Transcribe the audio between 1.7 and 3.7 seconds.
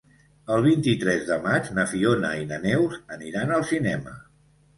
na Fiona i na Neus aniran al